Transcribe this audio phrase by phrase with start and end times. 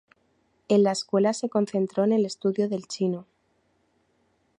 [0.67, 3.27] En la escuela se concentró en el estudio del chino.